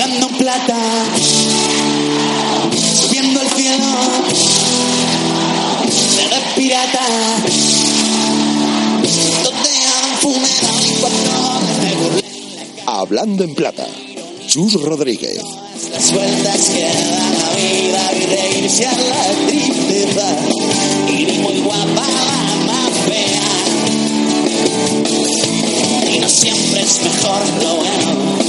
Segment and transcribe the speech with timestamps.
[0.00, 0.76] hablando en plata,
[2.94, 3.84] subiendo el cielo,
[6.30, 7.06] de pirata.
[12.86, 13.86] Hablando en plata.
[14.46, 15.42] Chus Rodríguez.
[15.92, 20.36] Las vueltas que da la vida y reírse a la tristeza.
[21.08, 23.48] Y ni muy guapa la más fea.
[26.12, 28.48] Y no siempre es mejor lo bueno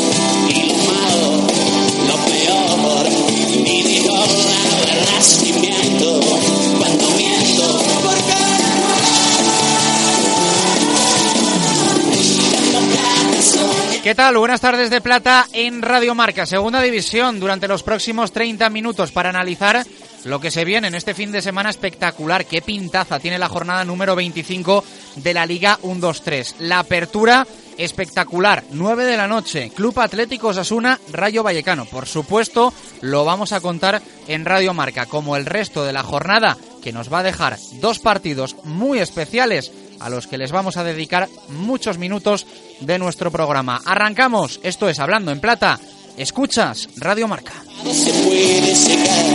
[14.09, 14.37] ¿Qué tal?
[14.39, 19.29] Buenas tardes de plata en Radio Marca, segunda división, durante los próximos 30 minutos para
[19.29, 19.85] analizar
[20.23, 22.45] lo que se viene en este fin de semana espectacular.
[22.45, 24.83] Qué pintaza tiene la jornada número 25
[25.17, 26.55] de la Liga 1-2-3.
[26.57, 27.45] La apertura
[27.79, 31.85] espectacular, 9 de la noche, Club Atlético Osasuna, Rayo Vallecano.
[31.85, 36.57] Por supuesto, lo vamos a contar en Radio Marca, como el resto de la jornada,
[36.83, 40.83] que nos va a dejar dos partidos muy especiales a los que les vamos a
[40.83, 42.45] dedicar muchos minutos
[42.81, 43.81] de nuestro programa.
[43.85, 45.79] Arrancamos, esto es Hablando en Plata.
[46.17, 47.53] Escuchas Radio Marca.
[47.93, 49.25] se puede secar.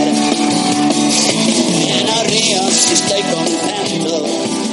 [2.91, 4.64] Estoy.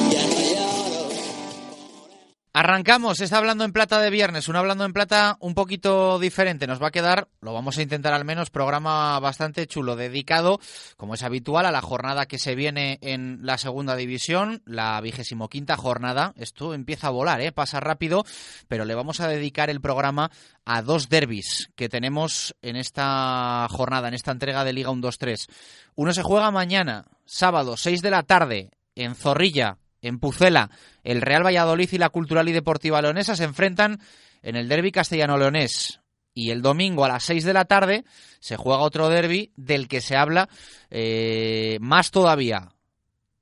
[2.55, 6.67] Arrancamos, está hablando en plata de viernes, un hablando en plata un poquito diferente.
[6.67, 10.61] Nos va a quedar, lo vamos a intentar al menos, programa bastante chulo, dedicado,
[10.98, 15.48] como es habitual, a la jornada que se viene en la segunda división, la vigésimo
[15.48, 16.34] quinta jornada.
[16.36, 17.53] Esto empieza a volar, ¿eh?
[17.53, 18.22] pasa rápido,
[18.69, 20.31] pero le vamos a dedicar el programa
[20.66, 25.48] a dos derbis que tenemos en esta jornada, en esta entrega de Liga 1-2-3.
[25.94, 30.70] Uno se juega mañana, sábado, 6 de la tarde, en Zorrilla, en Pucela,
[31.05, 34.00] el Real Valladolid y la Cultural y Deportiva Leonesa se enfrentan
[34.42, 36.00] en el derby castellano-leonés.
[36.34, 38.05] Y el domingo a las 6 de la tarde
[38.41, 40.48] se juega otro derby del que se habla
[40.91, 42.72] eh, más todavía.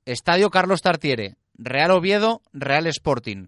[0.05, 3.47] Estadio Carlos Tartiere, Real Oviedo, Real Sporting.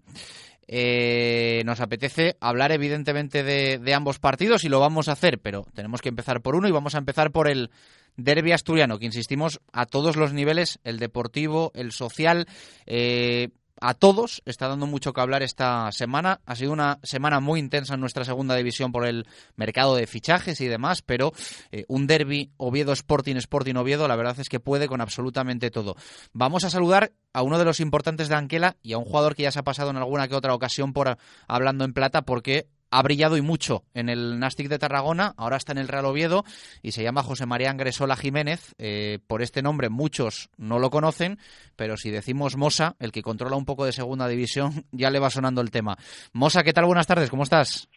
[0.66, 5.66] Eh, nos apetece hablar evidentemente de, de ambos partidos y lo vamos a hacer, pero
[5.74, 7.70] tenemos que empezar por uno y vamos a empezar por el
[8.16, 12.46] derby asturiano, que insistimos a todos los niveles, el deportivo, el social,
[12.86, 16.40] eh, a todos está dando mucho que hablar esta semana.
[16.46, 19.26] Ha sido una semana muy intensa en nuestra segunda división por el
[19.56, 21.32] mercado de fichajes y demás, pero
[21.72, 25.96] eh, un derby Oviedo Sporting Sporting Oviedo, la verdad es que puede con absolutamente todo.
[26.32, 29.42] Vamos a saludar a uno de los importantes de Anquela y a un jugador que
[29.42, 33.02] ya se ha pasado en alguna que otra ocasión por hablando en plata porque ha
[33.02, 36.44] brillado y mucho en el Nastic de Tarragona, ahora está en el Real Oviedo
[36.80, 38.72] y se llama José María Angresola Jiménez.
[38.78, 41.38] Eh, por este nombre muchos no lo conocen,
[41.74, 45.30] pero si decimos Mosa, el que controla un poco de segunda división, ya le va
[45.30, 45.96] sonando el tema.
[46.32, 46.84] Mosa, ¿qué tal?
[46.84, 47.88] Buenas tardes, ¿cómo estás?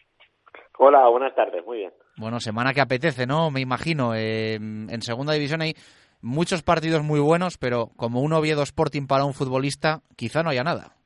[0.78, 1.92] Hola, buenas tardes, muy bien.
[2.16, 3.52] Bueno, semana que apetece, ¿no?
[3.52, 4.16] Me imagino.
[4.16, 5.74] Eh, en segunda división hay
[6.22, 10.64] muchos partidos muy buenos, pero como un Oviedo Sporting para un futbolista, quizá no haya
[10.64, 10.97] nada.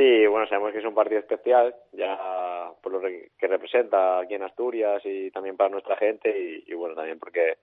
[0.00, 4.42] Sí, bueno, sabemos que es un partido especial, ya por lo que representa aquí en
[4.42, 7.58] Asturias y también para nuestra gente y, bueno, también porque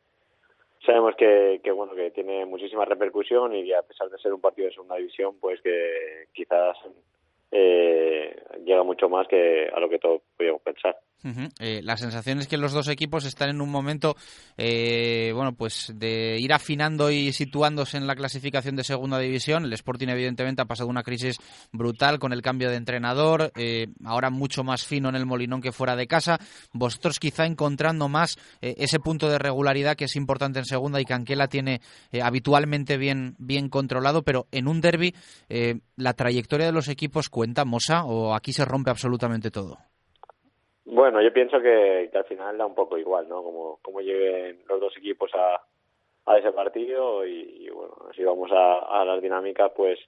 [0.85, 4.67] sabemos que, que, bueno, que tiene muchísima repercusión y a pesar de ser un partido
[4.67, 6.77] de segunda división, pues que quizás
[7.51, 8.35] eh,
[8.65, 10.95] llega mucho más que a lo que todos podíamos pensar.
[11.23, 11.49] Uh -huh.
[11.59, 14.15] eh, la sensación es que los dos equipos están en un momento,
[14.55, 19.65] eh, bueno, pues de ir afinando y situándose en la clasificación de segunda división.
[19.65, 21.37] El Sporting, evidentemente, ha pasado una crisis
[21.71, 25.71] brutal con el cambio de entrenador, eh, ahora mucho más fino en el Molinón que
[25.71, 26.37] fuera de casa.
[26.71, 31.05] Vosotros, quizá encontrando más eh, ese punto de regularidad que es importante en segunda y
[31.05, 31.81] que Anquela tiene
[32.21, 35.15] habitualmente bien, bien controlado, pero en un derby,
[35.95, 39.77] ¿la trayectoria de los equipos cuenta, Mosa, o aquí se rompe absolutamente todo?
[40.85, 43.43] Bueno, yo pienso que, al final da un poco igual, ¿no?
[43.43, 45.61] Como, como lleguen los dos equipos a,
[46.25, 49.99] a ese partido y, bueno, si vamos a, a las dinámicas, pues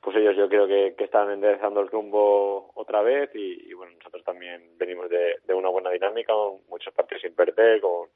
[0.00, 3.94] pues ellos yo creo que, que están enderezando el rumbo otra vez y, y bueno,
[3.96, 6.34] nosotros también venimos de, de, una buena dinámica,
[6.68, 8.08] muchos partidos sin perder, con,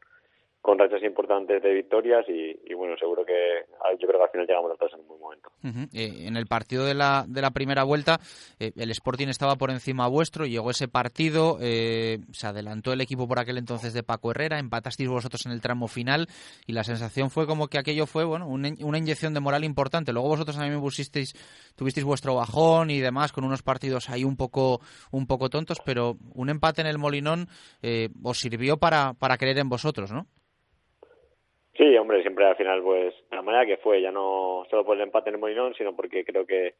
[0.68, 3.64] con rachas importantes de victorias y, bueno, seguro que
[3.98, 5.50] yo creo que al final llegamos los dos en un buen momento.
[5.94, 8.20] Eh, en el partido de la, de la primera vuelta,
[8.60, 13.26] eh, el Sporting estaba por encima vuestro, llegó ese partido, eh, se adelantó el equipo
[13.26, 16.28] por aquel entonces de Paco Herrera, empatasteis vosotros en el tramo final
[16.66, 20.12] y la sensación fue como que aquello fue bueno una, una inyección de moral importante.
[20.12, 21.32] Luego vosotros también pusisteis,
[21.76, 24.82] tuvisteis vuestro bajón y demás con unos partidos ahí un poco,
[25.12, 27.48] un poco tontos, pero un empate en el Molinón
[27.80, 30.26] eh, os sirvió para, para creer en vosotros, ¿no?
[31.78, 34.96] Sí, hombre, siempre al final, pues, de la manera que fue, ya no solo por
[34.96, 36.74] el empate en el Molinón, sino porque creo que,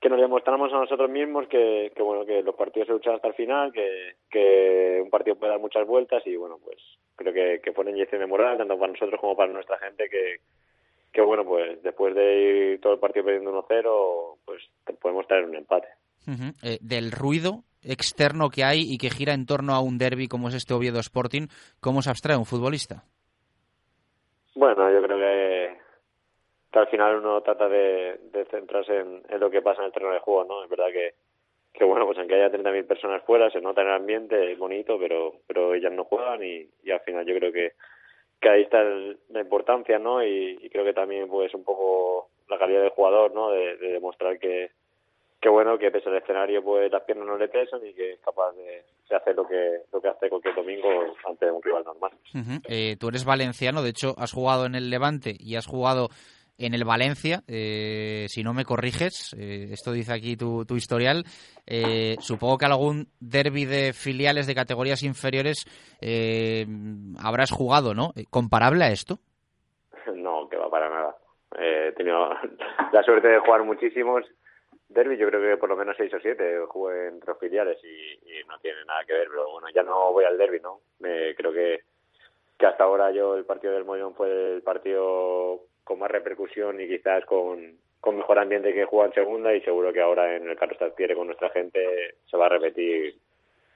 [0.00, 3.28] que nos demostramos a nosotros mismos que, que bueno que los partidos se luchan hasta
[3.28, 6.78] el final, que, que un partido puede dar muchas vueltas y bueno pues
[7.16, 10.40] creo que, que pone inyección de moral tanto para nosotros como para nuestra gente que,
[11.12, 14.62] que bueno pues después de ir todo el partido perdiendo 1-0 pues
[15.00, 15.88] podemos traer un empate.
[16.62, 20.48] Eh, del ruido externo que hay y que gira en torno a un derby como
[20.48, 21.48] es este Oviedo Sporting,
[21.80, 23.04] ¿cómo se abstrae un futbolista?
[24.54, 25.82] Bueno, yo creo que
[26.78, 28.18] al final uno trata de,
[28.50, 30.64] centrarse en, lo que pasa en el terreno de juego, ¿no?
[30.64, 31.14] Es verdad que,
[31.72, 34.98] que bueno, pues aunque haya 30.000 personas fuera, se nota en el ambiente, es bonito,
[34.98, 37.72] pero, pero ellas no juegan y, al final yo creo que,
[38.40, 40.24] que ahí está la importancia, ¿no?
[40.24, 43.50] Y, creo que también pues un poco la calidad del jugador, ¿no?
[43.50, 44.70] De, demostrar que,
[45.40, 48.20] que bueno, que pese al escenario pues las piernas no le pesan y que es
[48.20, 48.84] capaz de,
[49.16, 50.88] hacer lo que, lo que hace cualquier domingo
[51.28, 52.12] ante un rival normal.
[52.68, 56.08] Eh, tú eres valenciano, de hecho has jugado en el Levante y has jugado
[56.58, 61.24] en el Valencia, eh, si no me corriges, eh, esto dice aquí tu, tu historial,
[61.66, 65.64] eh, supongo que algún derby de filiales de categorías inferiores
[67.22, 68.12] habrás jugado, ¿no?
[68.30, 69.18] ¿Comparable a esto?
[70.14, 71.16] No, que va para nada.
[71.58, 72.28] he tenido
[72.92, 74.24] la suerte de jugar muchísimos
[74.92, 78.18] derby, yo creo que por lo menos seis o siete jugué entre filiales y,
[78.48, 80.80] no tiene nada que ver, pero bueno, ya no voy al derby, ¿no?
[81.00, 81.80] creo que,
[82.58, 86.88] que hasta ahora yo el partido del Mollón fue el partido con más repercusión y
[86.88, 90.56] quizás con, con mejor ambiente que juega en segunda y seguro que ahora en el
[90.56, 93.14] Carlos Tartiere con nuestra gente se va a repetir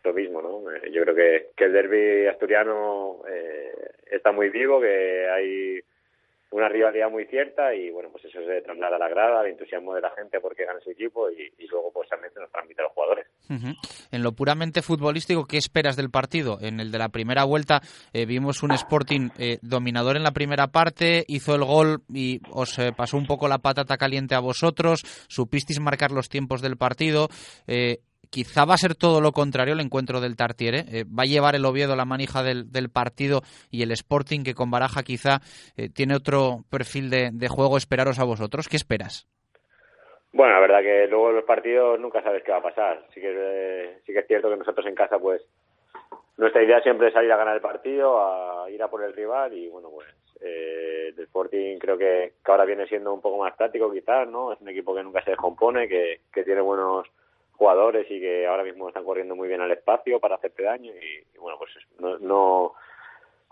[0.02, 0.70] lo mismo, ¿no?
[0.70, 3.72] Eh, yo creo que, que el derby asturiano eh,
[4.10, 5.80] está muy vivo, que hay
[6.50, 9.94] una rivalidad muy cierta y bueno, pues eso se traslada a la grada, el entusiasmo
[9.94, 12.84] de la gente porque gana su equipo y, luego pues también se nos transmite a
[12.84, 13.26] los jugadores.
[14.10, 16.58] En lo puramente futbolístico, ¿qué esperas del partido?
[16.60, 17.80] En el de la primera vuelta
[18.12, 22.78] eh, vimos un Sporting eh, dominador en la primera parte, hizo el gol y os
[22.78, 27.28] eh, pasó un poco la patata caliente a vosotros, supisteis marcar los tiempos del partido
[28.30, 30.84] quizá va a ser todo lo contrario el encuentro del Tartiere.
[30.92, 34.70] Eh, va a llevar el Oviedo la manija del, partido y el Sporting, que con
[34.70, 35.40] Baraja quizá
[35.76, 38.68] eh, tiene otro perfil de, juego, esperaros a vosotros.
[38.68, 39.26] ¿Qué esperas?
[40.32, 43.06] Bueno, la verdad que luego los partidos nunca sabes qué va a pasar.
[43.14, 45.42] Sí que, sí que es cierto que nosotros en casa, pues,
[46.36, 49.54] nuestra idea siempre es salir a ganar el partido, a ir a por el rival
[49.54, 50.08] y, bueno, pues,
[50.42, 54.52] eh, el Sporting creo que, ahora viene siendo un poco más táctico quizás, ¿no?
[54.52, 57.06] Es un equipo que nunca se descompone, que, que tiene buenos
[57.56, 61.38] jugadores y que ahora mismo están corriendo muy bien al espacio para hacerte daño y,
[61.38, 62.74] bueno pues no, no,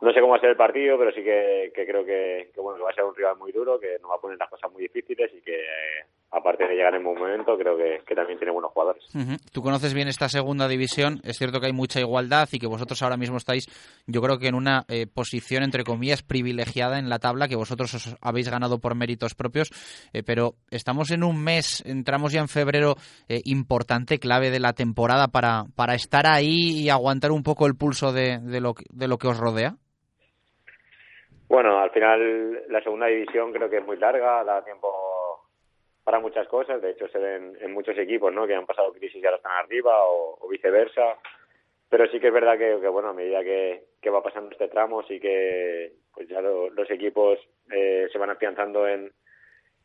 [0.01, 2.85] no sé cómo va a ser el partido pero sí que, creo que, bueno que
[2.85, 4.83] va a ser un rival muy duro que nos va a poner las cosas muy
[4.83, 5.65] difíciles y que
[6.35, 9.05] aparte de llegar en un momento creo que, también tiene buenos jugadores.
[9.53, 13.03] Tú conoces bien esta segunda división es cierto que hay mucha igualdad y que vosotros
[13.03, 13.67] ahora mismo estáis
[14.07, 17.95] yo creo que en una eh, posición entre comillas privilegiada en la tabla que vosotros
[17.95, 19.71] os habéis ganado por méritos propios
[20.13, 22.95] eh, pero estamos en un mes entramos ya en febrero
[23.29, 27.77] eh, importante clave de la temporada para para estar ahí y aguantar un poco el
[27.77, 29.75] pulso de, de lo de lo que os rodea.
[31.49, 34.89] Bueno, al final la segunda división creo que es muy larga, da tiempo
[36.05, 36.81] para muchas cosas.
[36.81, 38.47] De hecho, se ven en muchos equipos ¿no?
[38.47, 41.17] que han pasado crisis y ahora están arriba o, viceversa.
[41.89, 45.19] Pero sí que es verdad que, bueno, a medida que, va pasando este tramo, sí
[45.19, 47.39] que pues ya los equipos
[47.71, 49.11] eh, se van afianzando en,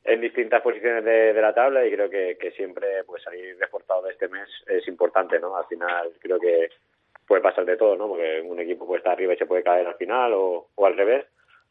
[0.04, 4.28] en distintas posiciones de, la tabla y creo que, siempre pues salir reforzado de este
[4.28, 5.56] mes es importante, ¿no?
[5.56, 6.70] Al final creo que
[7.28, 8.08] puede pasar de todo, ¿no?
[8.08, 10.98] Porque un equipo puede estar arriba y se puede caer al final o, o al
[10.98, 11.26] revés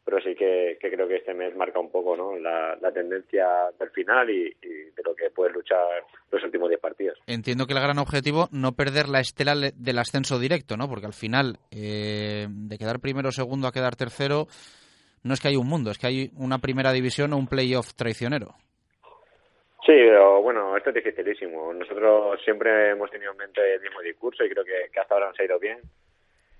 [0.09, 2.35] pero sí que, creo que este mes marca un poco ¿no?
[2.35, 3.45] la, tendencia
[3.79, 7.19] del final y, de lo que puede luchar los últimos 10 partidos.
[7.27, 10.89] Entiendo que el gran objetivo no perder la estela del ascenso directo, ¿no?
[10.89, 14.47] porque al final eh, de quedar primero o segundo a quedar tercero
[15.23, 17.93] no es que hay un mundo, es que hay una primera división o un playoff
[17.93, 18.55] traicionero.
[19.85, 21.71] Sí, pero bueno, esto es dificilísimo.
[21.71, 25.27] Nosotros siempre hemos tenido en mente el mismo discurso y creo que, que hasta ahora
[25.27, 25.79] nos ha ido bien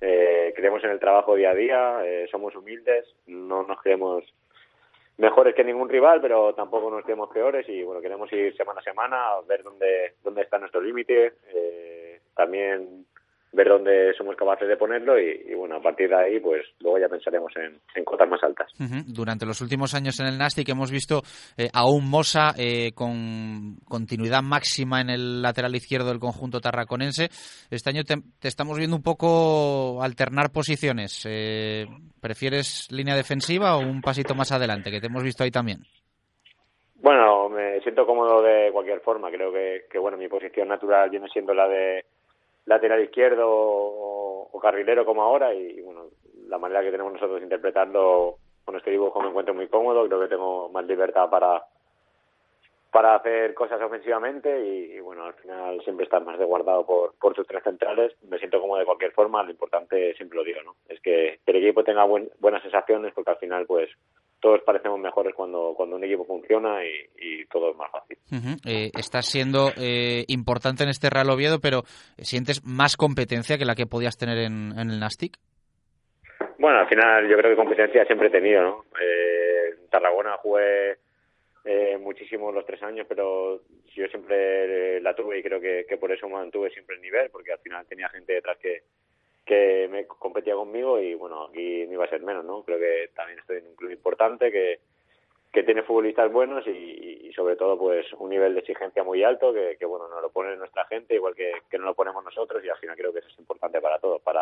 [0.01, 4.23] eh, creemos en el trabajo día a día, eh, somos humildes, no nos creemos
[5.17, 8.83] mejores que ningún rival, pero tampoco nos creemos peores y bueno, queremos ir semana a
[8.83, 11.33] semana a ver dónde, dónde está nuestro límite.
[11.53, 13.05] Eh, también
[13.51, 17.09] ver dónde somos capaces de ponerlo y, bueno, a partir de ahí pues luego ya
[17.09, 18.71] pensaremos en, en cotas más altas.
[19.07, 21.21] Durante los últimos años en el Nastic hemos visto
[21.57, 27.29] eh, a un Mosa eh, con continuidad máxima en el lateral izquierdo del conjunto tarraconense.
[27.71, 28.15] Este año te,
[28.47, 31.25] estamos viendo un poco alternar posiciones.
[31.27, 31.85] Eh,
[32.21, 35.79] ¿Prefieres línea defensiva o un pasito más adelante, que te hemos visto ahí también?
[37.01, 39.31] Bueno, me siento cómodo de cualquier forma.
[39.31, 42.05] Creo que, que bueno, mi posición natural viene siendo la de
[42.69, 46.07] lateral izquierdo o, carrilero como ahora y, bueno,
[46.47, 48.35] la manera que tenemos nosotros de interpretarlo
[48.65, 51.63] con este dibujo me encuentro muy cómodo, creo que tengo más libertad para
[52.91, 57.45] para hacer cosas ofensivamente y, bueno, al final siempre estás más desguardado por, por tus
[57.45, 58.15] tres centrales.
[58.27, 60.75] Me siento como de cualquier forma, lo importante siempre lo digo, ¿no?
[60.87, 63.89] Es que, el equipo tenga buenas sensaciones porque al final pues
[64.39, 68.17] todos parecemos mejores cuando, cuando un equipo funciona y, todo es más fácil.
[68.65, 71.81] Eh, estás siendo eh, importante en este Real Oviedo, pero
[72.17, 75.37] ¿sientes más competencia que la que podías tener en, el Nastic?
[76.57, 78.85] Bueno, al final yo creo que competencia siempre he tenido, ¿no?
[79.01, 80.97] Eh, en Tarragona jugué
[81.65, 83.61] eh, muchísimo los tres años, pero
[83.95, 87.53] yo siempre la tuve y creo que, que por eso mantuve siempre el nivel, porque
[87.53, 88.83] al final tenía gente detrás que,
[89.49, 92.61] que me competía conmigo y bueno, aquí no iba a ser menos, ¿no?
[92.61, 94.79] Creo que también estoy en un club importante que,
[95.51, 99.77] que tiene futbolistas buenos y, sobre todo pues un nivel de exigencia muy alto que,
[99.79, 102.69] que bueno, nos lo pone nuestra gente igual que, que nos lo ponemos nosotros y
[102.69, 104.41] al final creo que eso es importante para todos, para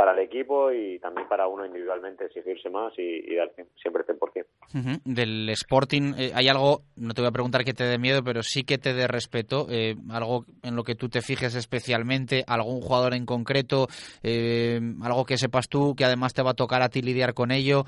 [0.00, 3.52] para el equipo y también para uno individualmente exigirse más y, dar
[3.82, 5.00] siempre el 100%.
[5.04, 8.42] Del Sporting, eh, ¿hay algo, no te voy a preguntar que te dé miedo, pero
[8.42, 9.66] sí que te dé respeto?
[9.70, 12.44] Eh, ¿Algo en lo que tú te fijes especialmente?
[12.48, 13.88] ¿Algún jugador en concreto?
[14.22, 17.50] Eh, ¿Algo que sepas tú que además te va a tocar a ti lidiar con
[17.50, 17.84] ello?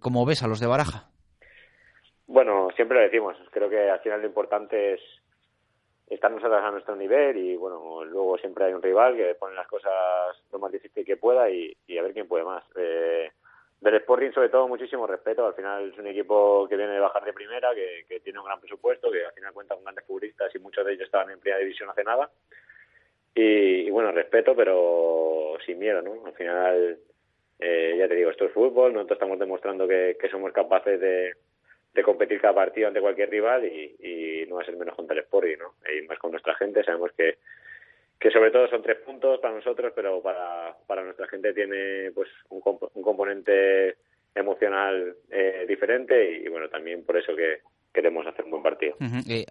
[0.00, 1.08] ¿Cómo ves a los de Baraja?
[2.26, 3.38] Bueno, siempre lo decimos.
[3.52, 5.00] Creo que al final lo importante es
[6.10, 9.66] estar nosotros a nuestro nivel y bueno, luego siempre hay un rival que pone las
[9.66, 9.92] cosas
[10.52, 12.64] lo más difícil que pueda y, a ver quién puede más.
[12.76, 13.30] Eh,
[13.80, 17.24] del Sporting sobre todo muchísimo respeto, al final es un equipo que viene de bajar
[17.24, 20.58] de primera, que, tiene un gran presupuesto, que al final cuenta con grandes futbolistas y
[20.58, 22.30] muchos de ellos estaban en primera división hace nada.
[23.34, 26.26] Y, bueno, respeto, pero sin miedo, ¿no?
[26.26, 26.98] Al final,
[27.60, 31.34] eh, ya te digo, esto es fútbol, nosotros estamos demostrando que somos capaces de,
[31.94, 35.22] de competir cada partido ante cualquier rival y, no va a ser menos contra el
[35.24, 35.74] Sporting, ¿no?
[35.92, 37.38] Y más con nuestra gente, sabemos que,
[38.18, 42.28] que sobre todo son tres puntos para nosotros, pero para, para nuestra gente tiene pues
[42.48, 42.62] un,
[42.94, 43.96] un componente
[44.34, 47.60] emocional eh, diferente y bueno, también por eso que,
[47.98, 48.94] queremos hacer un buen partido.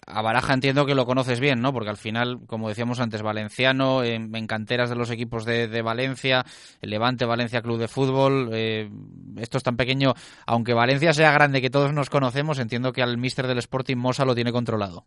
[0.07, 1.73] A Baraja entiendo que lo conoces bien, ¿no?
[1.73, 6.43] Porque al final, como decíamos antes, valenciano, en, canteras de los equipos de, Valencia,
[6.81, 8.89] el Levante Valencia Club de Fútbol, eh,
[9.37, 10.13] esto es tan pequeño,
[10.45, 14.23] aunque Valencia sea grande que todos nos conocemos, entiendo que al míster del Sporting Mosa
[14.23, 15.03] lo tiene controlado.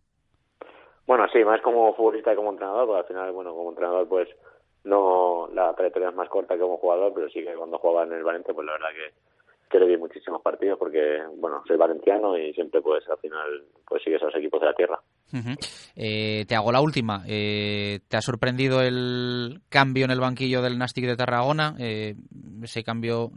[1.07, 4.29] Bueno, sí, más como futbolista que como entrenador, porque al final, bueno, como entrenador pues
[4.85, 8.13] no la trayectoria es más corta que como jugador, pero sí que cuando juega en
[8.13, 9.30] el Valencia, pues la verdad que
[9.71, 14.03] que le di muchísimos partidos porque, bueno, soy valenciano y siempre pues al final pues
[14.03, 15.01] sigues a los equipos de la tierra.
[15.95, 17.23] Eh, te hago la última.
[17.27, 21.77] Eh, ¿Te ha sorprendido el cambio en el banquillo del Nastic de Tarragona?
[21.79, 22.17] Eh,
[22.63, 23.31] ese cambio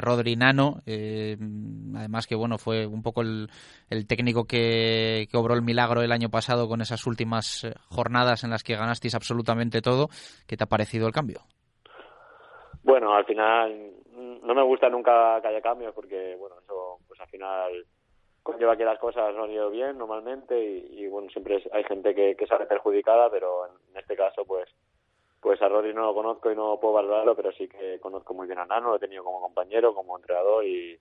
[0.00, 3.48] Rodrinano, además que bueno fue un poco el,
[4.06, 8.62] técnico que, que, obró el milagro el año pasado con esas últimas jornadas en las
[8.62, 10.08] que ganasteis absolutamente todo.
[10.46, 11.42] ¿Qué te ha parecido el cambio?
[12.84, 13.92] Bueno, al final
[14.42, 17.86] no me gusta nunca que haya cambios porque, bueno, eso pues al final
[18.42, 22.36] conlleva que las cosas no han ido bien normalmente y, bueno, siempre hay gente que,
[22.46, 24.68] sale perjudicada, pero en, este caso pues
[25.40, 28.46] pues a Rodri no lo conozco y no puedo valorarlo, pero sí que conozco muy
[28.46, 30.98] bien a Nano, lo he tenido como compañero, como entrenador y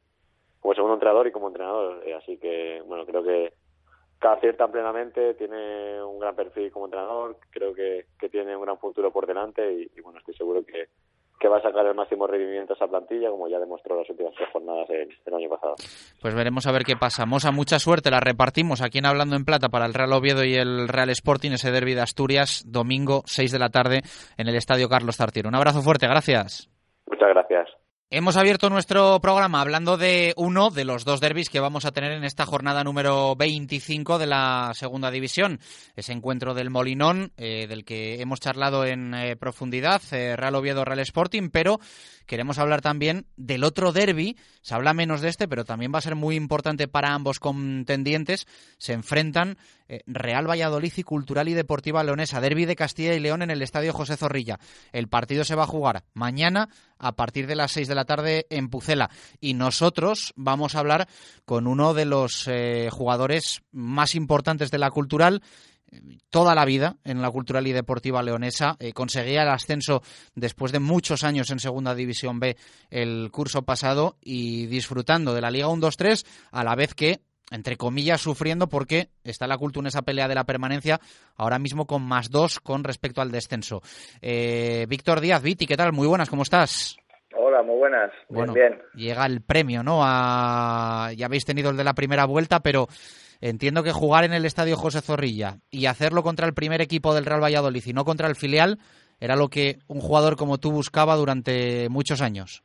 [0.60, 3.54] como segundo entrenador y como entrenador, eh, así que bueno, creo que,
[4.22, 9.12] aciertan plenamente, tiene un gran perfil como entrenador, creo que, que tiene un gran futuro
[9.12, 10.88] por delante y bueno, estoy seguro que,
[11.44, 14.34] que va a sacar el máximo rendimiento a esa plantilla, como ya demostró las últimas
[14.34, 15.76] tres jornadas el, año pasado.
[16.22, 17.26] Pues veremos a ver qué pasa.
[17.26, 20.56] Mosa, mucha suerte, la repartimos aquí en Hablando en Plata para el Real Oviedo y
[20.56, 24.04] el Real Sporting, ese derby de Asturias, domingo 6 de la tarde
[24.38, 25.50] en el Estadio Carlos Tartiero.
[25.50, 26.70] Un abrazo fuerte, gracias.
[27.08, 27.83] Muchas gracias.
[28.16, 32.12] Hemos abierto nuestro programa hablando de uno de los dos derbis que vamos a tener
[32.12, 35.60] en esta jornada número 25 de la segunda división.
[35.96, 40.86] Ese encuentro del Molinón, eh, del que hemos charlado en eh, profundidad, eh, Real Oviedo,
[40.86, 41.80] Real Sporting, pero
[42.26, 44.38] queremos hablar también del otro derby.
[44.62, 48.48] Se habla menos de este, pero también va a ser muy importante para ambos contendientes.
[48.78, 49.58] Se enfrentan
[50.08, 53.94] Real Valladolid y Cultural y Deportiva Leonesa, derby de Castilla y León en el Estadio
[53.94, 54.60] José Zorrilla.
[54.92, 58.48] El partido se va a jugar mañana a partir de las 6 de la tarde
[58.50, 59.10] en Pucela.
[59.40, 61.08] Y nosotros vamos a hablar
[61.46, 65.42] con uno de los eh, jugadores más importantes de la cultural
[66.30, 68.76] toda la vida en la cultural y deportiva leonesa.
[68.80, 70.02] Eh, conseguía el ascenso
[70.36, 72.58] después de muchos años en Segunda División B
[72.90, 77.22] el curso pasado y disfrutando de la Liga 1-2-3 a la vez que
[77.52, 81.00] entre comillas, sufriendo porque está la cultura en esa pelea de la permanencia
[81.36, 83.82] ahora mismo con más dos con respecto al descenso.
[84.22, 85.94] Eh, Víctor Díaz, Viti, ¿qué tal?
[85.94, 86.98] Muy buenas, ¿cómo estás?
[87.36, 88.12] Hola, muy buenas.
[88.30, 90.00] Bueno, bien, llega el premio, ¿no?
[90.02, 92.88] Ya habéis tenido el de la primera vuelta, pero
[93.50, 97.26] entiendo que jugar en el Estadio José Zorrilla y hacerlo contra el primer equipo del
[97.26, 98.78] Real Valladolid y no contra el filial
[99.20, 102.64] era lo que un jugador como tú buscaba durante muchos años.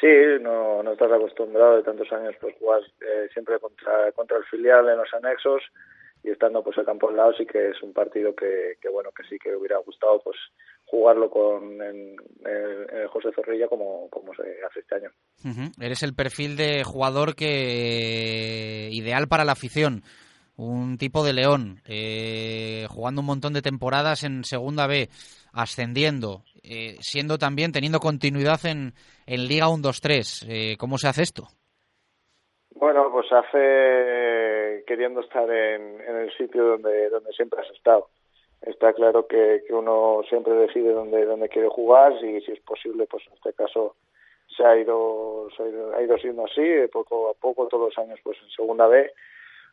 [0.00, 0.08] Sí,
[0.40, 4.88] no, no estás acostumbrado de tantos años pues jugar eh, siempre contra, contra el filial
[4.88, 5.62] en los anexos
[6.22, 9.10] y estando pues el campo al lado sí que es un partido que, que bueno
[9.10, 10.36] que sí que hubiera gustado pues
[10.84, 12.16] jugarlo con en,
[13.08, 15.10] José Zorrilla como, como se hace este año.
[15.80, 20.02] Eres el perfil de jugador que ideal para la afición
[20.56, 25.08] un tipo de león, eh, jugando un montón de temporadas en Segunda B,
[25.52, 28.94] ascendiendo, eh, siendo también, teniendo continuidad en,
[29.26, 30.46] en Liga 1-2-3.
[30.48, 31.48] Eh, ¿Cómo se hace esto?
[32.74, 38.08] Bueno, pues hace queriendo estar en, el sitio donde, donde siempre has estado.
[38.62, 43.26] Está claro que, uno siempre decide dónde, dónde quiere jugar y si es posible, pues
[43.26, 43.96] en este caso
[44.56, 46.62] se ha ido, se ha ido, ha ido siendo así,
[46.92, 49.10] poco a poco, todos los años pues en Segunda B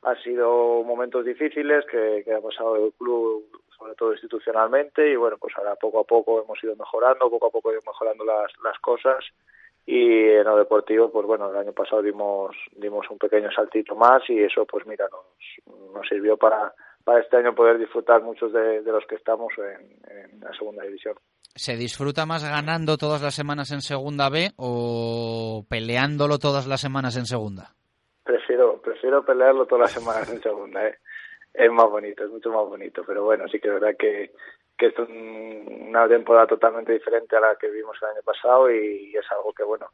[0.01, 3.45] han sido momentos difíciles que, que ha pasado el club,
[3.77, 7.51] sobre todo institucionalmente, y bueno, pues ahora poco a poco hemos ido mejorando, poco a
[7.51, 9.25] poco ido mejorando las, las cosas
[9.91, 14.22] y en lo deportivo, pues bueno, el año pasado dimos, dimos un pequeño saltito más
[14.29, 18.81] y eso, pues mira, nos, nos sirvió para, para este año poder disfrutar muchos de,
[18.81, 21.15] de los que estamos en, en la segunda división.
[21.55, 27.17] ¿Se disfruta más ganando todas las semanas en segunda B o peleándolo todas las semanas
[27.17, 27.74] en segunda?
[28.29, 30.98] prefiero prefiero pelearlo todas las semanas en segunda ¿eh?
[31.53, 34.31] es más bonito es mucho más bonito pero bueno sí que es verdad que
[34.79, 39.13] que es un, una temporada totalmente diferente a la que vimos el año pasado y,
[39.15, 39.91] es algo que bueno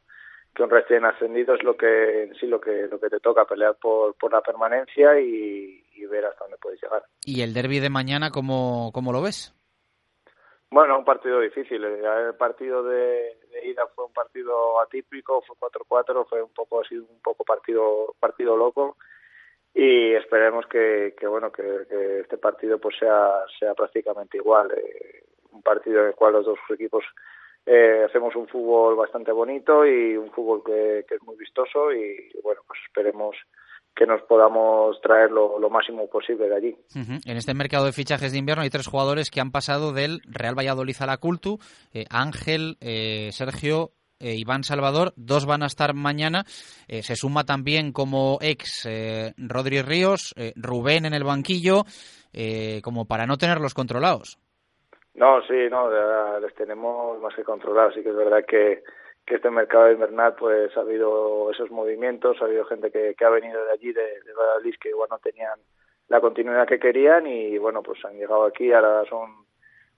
[0.54, 3.76] que un recién ascendido es lo que sí lo que lo que te toca pelear
[3.76, 7.02] por, por la permanencia y, y ver hasta dónde puedes llegar.
[7.26, 9.52] Y el derby de mañana cómo cómo lo ves
[10.68, 11.82] bueno, un partido difícil.
[11.84, 16.98] El partido de, de ida fue un partido atípico, fue 4-4, fue un poco así
[16.98, 18.96] un poco partido partido loco
[19.78, 24.72] y esperemos que, que bueno que, este partido pues sea sea prácticamente igual.
[24.72, 27.04] Eh, un partido en el cual los dos equipos
[27.66, 32.62] eh, hacemos un fútbol bastante bonito y un fútbol que, es muy vistoso y bueno
[32.66, 33.36] pues esperemos
[33.94, 36.76] que nos podamos traer lo, lo máximo posible de allí.
[36.94, 40.56] En este mercado de fichajes de invierno hay tres jugadores que han pasado del Real
[40.56, 41.58] Valladolid a la Cultu,
[41.92, 46.44] eh, Ángel, eh, Sergio eh, Iván Salvador, dos van a estar mañana.
[46.88, 51.84] Eh, se suma también como ex eh, Rodri Ríos, eh, Rubén en el banquillo,
[52.32, 54.38] eh, como para no tenerlos controlados.
[55.14, 55.90] No, sí, no,
[56.40, 57.94] les tenemos más que controlados.
[57.94, 58.82] Sí que es verdad que,
[59.26, 63.64] este mercado invernal pues ha habido esos movimientos, ha habido gente que, que ha venido
[63.64, 65.58] de allí, de, de que igual no tenían
[66.08, 69.45] la continuidad que querían y bueno, pues han llegado aquí, ahora son,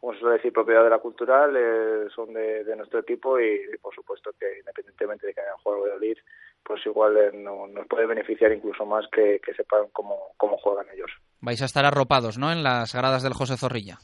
[0.00, 3.60] como se suele decir, propiedad de la cultural, eh, son de, de, nuestro equipo y,
[3.74, 6.18] y, por supuesto que independientemente de que hayan jugado Valladolid,
[6.62, 10.86] pues igual eh, no, nos puede beneficiar incluso más que, que sepan cómo, cómo juegan
[10.94, 11.10] ellos.
[11.40, 13.98] Vais a estar arropados, ¿no?, en las gradas del José Zorrilla.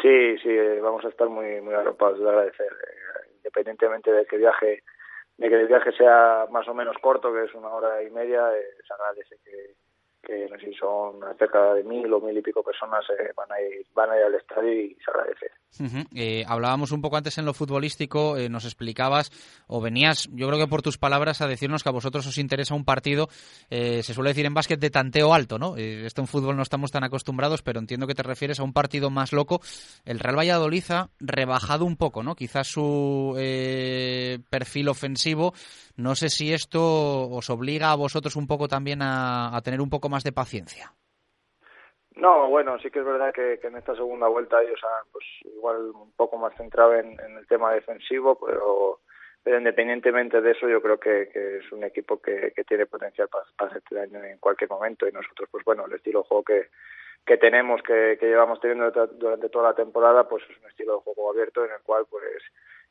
[0.00, 2.72] Sí, sí, vamos a estar muy muy arropados, de agradecer.
[2.72, 4.82] Eh, independientemente de que viaje
[5.38, 8.50] de que el viaje sea más o menos corto, que es una hora y media,
[8.56, 9.74] eh, se agradece que,
[10.22, 13.50] que no sé si son cerca de mil o mil y pico personas eh, van
[13.52, 15.50] a ir van a ir al estadio y se agradece.
[16.14, 19.30] Eh, hablábamos un poco antes en lo futbolístico, eh, nos explicabas
[19.66, 22.74] o venías, yo creo que por tus palabras, a decirnos que a vosotros os interesa
[22.74, 23.28] un partido,
[23.70, 25.76] eh, se suele decir en básquet de tanteo alto, ¿no?
[25.76, 29.10] Esto en fútbol no estamos tan acostumbrados, pero entiendo que te refieres a un partido
[29.10, 29.60] más loco.
[30.04, 32.34] El Real Valladolid ha rebajado un poco, ¿no?
[32.34, 33.34] Quizás su
[34.50, 35.54] perfil ofensivo.
[35.96, 40.08] No sé si esto os obliga a vosotros un poco también a tener un poco
[40.08, 40.94] más de paciencia.
[42.16, 45.24] No, bueno, sí que es verdad que, que en esta segunda vuelta ellos han, pues
[45.44, 49.00] igual un poco más centrado en, el tema defensivo, pero,
[49.58, 53.94] independientemente de eso, yo creo que, es un equipo que, tiene potencial para, para hacerte
[53.94, 55.08] daño en cualquier momento.
[55.08, 56.68] Y nosotros, pues bueno, el estilo de juego que,
[57.24, 61.02] que tenemos, que, que llevamos teniendo durante toda la temporada, pues es un estilo de
[61.02, 62.42] juego abierto en el cual, pues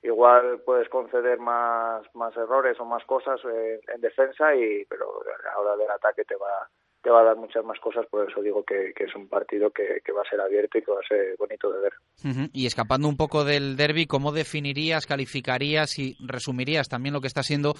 [0.03, 5.43] igual puedes conceder más más errores o más cosas en, en defensa y pero a
[5.43, 6.67] la hora del ataque te va
[7.01, 9.71] te va a dar muchas más cosas, por eso digo que, que es un partido
[9.71, 11.93] que, que, va a ser abierto y que va a ser bonito de ver.
[12.23, 12.49] Uh -huh.
[12.53, 17.43] Y escapando un poco del derby, ¿cómo definirías, calificarías y resumirías también lo que está
[17.43, 17.73] siendo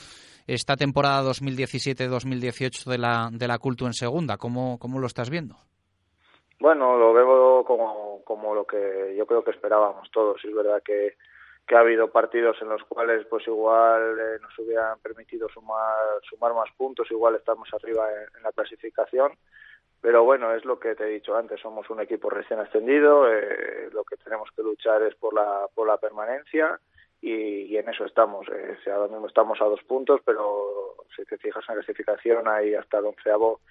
[0.48, 4.38] esta temporada 2017-2018 de la, de la Cultu en segunda?
[4.38, 5.56] ¿Cómo, ¿Cómo lo estás viendo?
[6.60, 10.44] Bueno, lo veo como, como lo que yo creo que esperábamos todos.
[10.46, 11.16] Es verdad que
[11.67, 15.95] que ha habido partidos en los cuales pues igual eh, nos hubieran permitido sumar
[16.30, 19.32] sumar más puntos igual estamos arriba en, la clasificación.
[20.02, 23.89] Pero bueno es lo que te he dicho antes somos un equipo recién ascendido eh,
[23.91, 26.80] lo que tenemos que luchar es por la por la permanencia
[27.21, 31.24] y, y en eso estamos eh, si ahora mismo estamos a dos puntos pero si
[31.26, 33.62] te fijas en la clasificación hay hasta el onceavo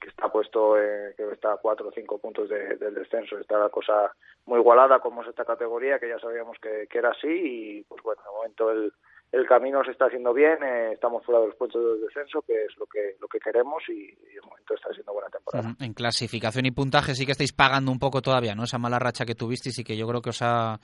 [0.00, 3.38] que está puesto, eh, que está a cuatro o cinco puntos de, del descenso.
[3.38, 4.12] Está la cosa
[4.46, 8.02] muy igualada como es esta categoría, que ya sabíamos que, que era así y pues
[8.02, 8.92] bueno, de momento el,
[9.34, 12.64] el camino se está haciendo bien, eh, estamos fuera de los puestos de descenso, que
[12.64, 15.74] es lo que lo que queremos y, de momento está siendo buena temporada.
[15.80, 18.64] En clasificación y puntaje sí que estáis pagando un poco todavía, ¿no?
[18.64, 20.78] Esa mala racha que tuvisteis y que yo creo que os ha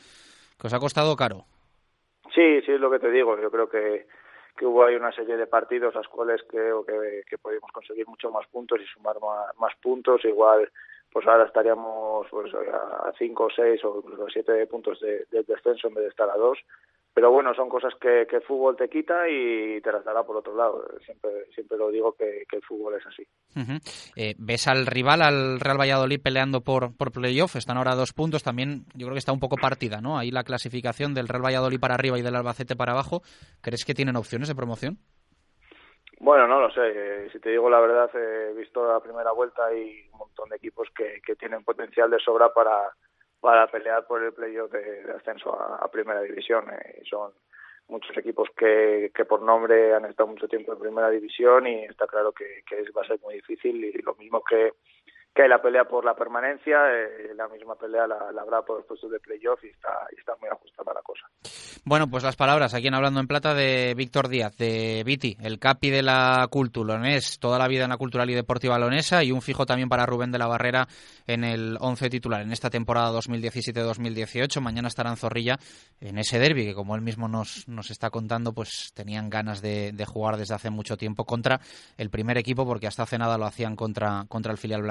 [0.58, 1.44] que os ha costado caro.
[2.34, 3.40] Sí, sí es lo que te digo.
[3.40, 4.06] Yo creo que
[4.56, 8.30] que hubo ahí una serie de partidos las cuales creo que, que pudimos conseguir mucho
[8.30, 9.16] más puntos y sumar
[9.58, 10.24] más, puntos.
[10.24, 10.70] Igual,
[11.12, 15.94] pues ahora estaríamos pues, a cinco o seis o siete puntos de, de descenso en
[15.94, 16.58] vez de estar a dos
[17.12, 20.36] pero bueno, son cosas que, que, el fútbol te quita y te las dará por
[20.36, 20.84] otro lado.
[21.04, 23.26] Siempre, siempre lo digo que, el fútbol es así.
[24.14, 27.56] Eh, ¿Ves al rival, al Real Valladolid, peleando por, por playoff?
[27.56, 28.44] Están ahora a dos puntos.
[28.44, 30.18] También yo creo que está un poco partida, ¿no?
[30.18, 33.22] Ahí la clasificación del Real Valladolid para arriba y del Albacete para abajo.
[33.60, 34.98] ¿Crees que tienen opciones de promoción?
[36.20, 36.82] Bueno, no lo sé.
[36.84, 40.56] Eh, si te digo la verdad, he visto la primera vuelta y un montón de
[40.56, 42.94] equipos que, que tienen potencial de sobra para
[43.40, 46.66] para pelear por el playoff de, ascenso a, Primera División.
[46.70, 47.32] Eh, son
[47.88, 52.06] muchos equipos que, que por nombre han estado mucho tiempo en Primera División y está
[52.06, 54.74] claro que, que va a ser muy difícil y lo mismo que
[55.34, 58.86] que hay la pelea por la permanencia, eh, la misma pelea la, habrá por los
[58.86, 61.26] puestos de playoff y está, y está muy ajustada la cosa.
[61.84, 65.58] Bueno, pues las palabras, aquí en Hablando en Plata, de Víctor Díaz, de Viti, el
[65.58, 69.40] capi de la Culturalonés, toda la vida en la Cultural y Deportiva Lonesa y un
[69.40, 70.86] fijo también para Rubén de la Barrera
[71.26, 74.60] en el 11 titular en esta temporada 2017-2018.
[74.60, 75.58] Mañana estará en Zorrilla
[76.00, 79.94] en ese derby que, como él mismo nos, nos está contando, pues tenían ganas de,
[80.06, 81.60] jugar desde hace mucho tiempo contra
[81.96, 84.82] el primer equipo porque hasta hace nada lo hacían contra, contra el filial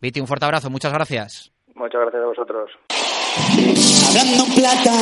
[0.00, 1.52] Viti, un fuerte abrazo, muchas gracias.
[1.74, 2.70] Muchas gracias a vosotros.
[4.08, 4.92] Hablando plata,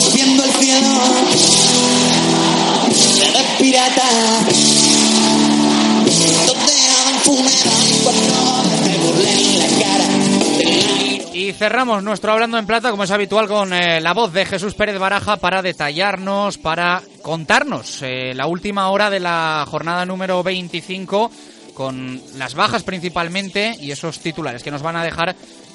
[0.00, 0.88] subiendo el cielo,
[3.32, 4.08] de pirata,
[8.84, 10.06] me burlé en la cara.
[11.32, 14.74] Y cerramos nuestro Hablando en Plata, como es habitual, con eh, la voz de Jesús
[14.74, 21.30] Pérez Baraja para detallarnos, para contarnos eh, la última hora de la jornada número 25
[21.74, 25.34] con las bajas principalmente y esos titulares que nos van a dejar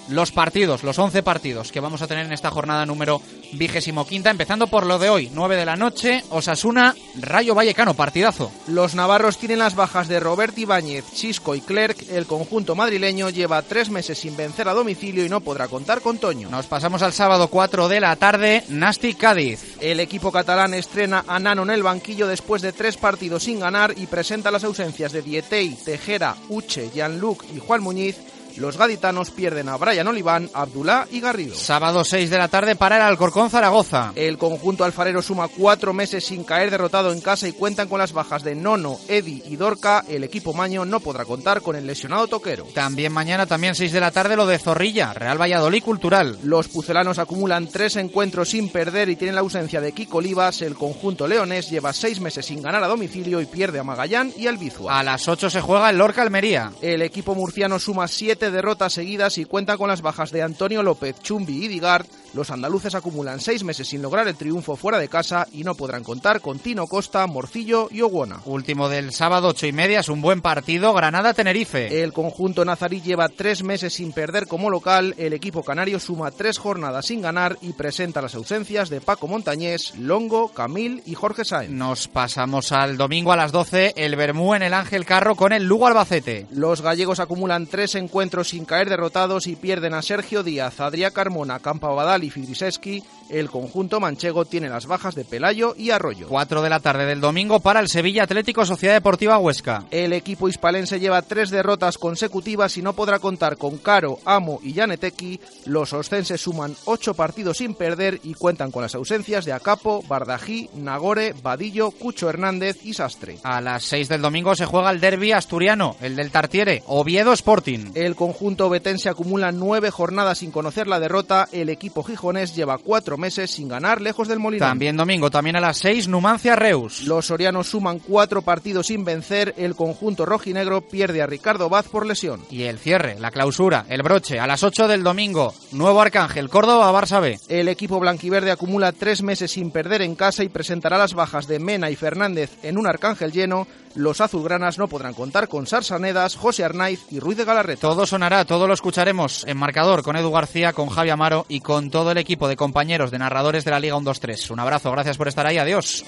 [0.09, 3.21] los partidos, los 11 partidos que vamos a tener en esta jornada número
[3.53, 8.51] vigésimo quinta, empezando por lo de hoy, 9 de la noche, Osasuna, Rayo Vallecano, partidazo.
[8.67, 13.61] Los navarros tienen las bajas de Robert Ibáñez, Chisco y Clerc, el conjunto madrileño lleva
[13.61, 16.49] tres meses sin vencer a domicilio y no podrá contar con Toño.
[16.49, 19.77] Nos pasamos al sábado 4 de la tarde, Nasti Cádiz.
[19.79, 23.93] El equipo catalán estrena a Nano en el banquillo después de tres partidos sin ganar
[23.97, 28.17] y presenta las ausencias de Dietey, Tejera, Uche, Jean-Luc y Juan Muñiz
[28.59, 31.55] los gaditanos pierden a Brian Oliván, Abdullah y Garrido.
[31.55, 34.11] Sábado 6 de la tarde para el Alcorcón Zaragoza.
[34.15, 38.13] El conjunto alfarero suma cuatro meses sin caer derrotado en casa y cuentan con las
[38.13, 40.03] bajas de Nono, Edi y Dorca.
[40.07, 42.65] El equipo maño no podrá contar con el lesionado toquero.
[42.73, 46.37] También mañana, también 6 de la tarde, lo de Zorrilla, Real Valladolid Cultural.
[46.43, 50.61] Los pucelanos acumulan tres encuentros sin perder y tienen la ausencia de Kiko Olivas.
[50.61, 54.47] El conjunto leonés lleva seis meses sin ganar a domicilio y pierde a Magallán y
[54.47, 54.99] al Bizua.
[54.99, 56.71] A las 8 se juega el Lorca Almería.
[56.81, 61.19] El equipo murciano suma siete derrotas seguidas y cuenta con las bajas de Antonio López,
[61.21, 65.47] Chumbi y Digard los andaluces acumulan seis meses sin lograr el triunfo fuera de casa
[65.51, 68.41] y no podrán contar con Tino Costa, Morcillo y Oguona.
[68.45, 72.03] Último del sábado, ocho y media, es un buen partido, Granada-Tenerife.
[72.03, 76.57] El conjunto nazarí lleva tres meses sin perder como local, el equipo canario suma tres
[76.57, 81.71] jornadas sin ganar y presenta las ausencias de Paco Montañés, Longo, Camil y Jorge Sáenz.
[81.71, 85.65] Nos pasamos al domingo a las 12, el Bermú en el Ángel Carro con el
[85.65, 86.47] Lugo Albacete.
[86.51, 91.59] Los gallegos acumulan tres encuentros sin caer derrotados y pierden a Sergio Díaz, Adrià Carmona,
[91.59, 91.89] Campa
[92.23, 96.27] y Fidriseski, el conjunto manchego tiene las bajas de Pelayo y Arroyo.
[96.27, 99.85] 4 de la tarde del domingo para el Sevilla Atlético Sociedad Deportiva Huesca.
[99.91, 104.73] El equipo hispalense lleva tres derrotas consecutivas y no podrá contar con Caro, Amo y
[104.73, 105.39] Janeteki.
[105.65, 110.69] Los oscenses suman ocho partidos sin perder y cuentan con las ausencias de Acapo, Bardají,
[110.75, 113.37] Nagore, Vadillo, Cucho Hernández y Sastre.
[113.43, 117.91] A las 6 del domingo se juega el derby asturiano, el del Tartiere, Oviedo Sporting.
[117.93, 121.47] El conjunto betense acumula nueve jornadas sin conocer la derrota.
[121.51, 124.67] El equipo gijonés lleva cuatro meses sin ganar lejos del Molinón.
[124.67, 127.03] También domingo, también a las 6, Numancia Reus.
[127.03, 129.53] Los sorianos suman cuatro partidos sin vencer.
[129.57, 132.41] El conjunto rojinegro pierde a Ricardo Vaz por lesión.
[132.49, 136.91] Y el cierre, la clausura, el broche, a las 8 del domingo, Nuevo Arcángel, Córdoba,
[136.91, 137.39] Barça B.
[137.47, 141.59] El equipo blanquiverde acumula tres meses sin perder en casa y presentará las bajas de
[141.59, 143.67] Mena y Fernández en un Arcángel lleno
[143.99, 147.81] los azulgranas no podrán contar con Sarsanedas, José Arnaiz y Ruiz de Galarreta.
[147.81, 151.91] Todo sonará, todo lo escucharemos en marcador con Edu García, con Javi Amaro y con
[151.91, 154.51] todo el equipo de compañeros de narradores de la Liga 1-2-3.
[154.51, 156.05] Un abrazo, gracias por estar ahí, adiós.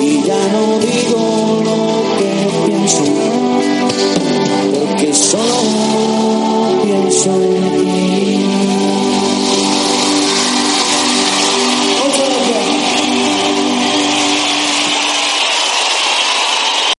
[0.00, 1.68] y ya no digo
[7.18, 7.87] sun.